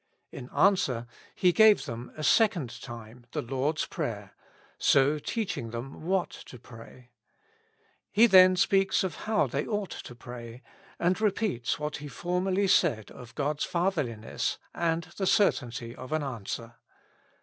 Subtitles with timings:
[0.31, 1.05] In answer
[1.35, 4.31] He gave them a second time the Lord's Prayer,
[4.79, 7.11] so teaching them what to pray.
[8.11, 10.63] He then speaks of how they ought to pray,
[10.97, 16.77] and repeats what he formerly said of God's Fatherliness and the certainty of an answer.